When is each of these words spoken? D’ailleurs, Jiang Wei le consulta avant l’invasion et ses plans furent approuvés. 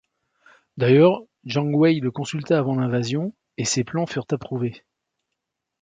D’ailleurs, 0.77 1.25
Jiang 1.45 1.71
Wei 1.75 1.99
le 1.99 2.09
consulta 2.09 2.57
avant 2.57 2.73
l’invasion 2.73 3.35
et 3.57 3.65
ses 3.65 3.83
plans 3.83 4.07
furent 4.07 4.25
approuvés. 4.31 4.83